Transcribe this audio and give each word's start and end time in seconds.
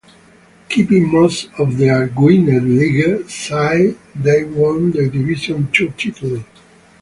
Keeping 0.67 1.11
most 1.11 1.51
of 1.59 1.77
their 1.77 2.07
Gwynedd 2.07 2.63
League 2.63 3.29
side 3.29 3.95
they 4.15 4.43
won 4.43 4.89
the 4.89 5.07
Division 5.07 5.69
Two 5.71 5.91
title. 5.91 6.43